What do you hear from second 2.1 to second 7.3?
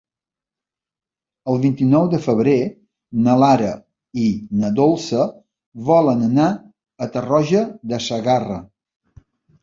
de febrer na Lara i na Dolça volen anar a